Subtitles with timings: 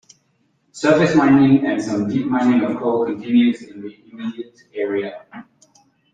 [0.71, 5.23] Surface mining and some deep mining of coal continues in the immediate area.